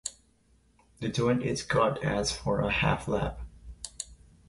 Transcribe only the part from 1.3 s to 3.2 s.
is cut as for a half